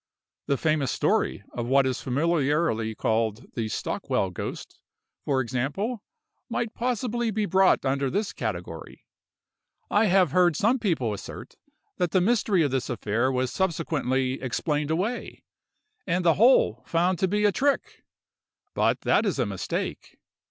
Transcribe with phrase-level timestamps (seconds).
[0.47, 4.79] The famous story of what is familiarly called the Stockwell ghost,
[5.25, 6.01] for example,
[6.49, 9.05] might possibly be brought under this category.
[9.91, 11.53] I have heard some people assert
[11.97, 15.43] that the mystery of this affair was subsequently explained away,
[16.07, 18.03] and the whole found to be a trick:
[18.73, 20.17] but that is a mistake.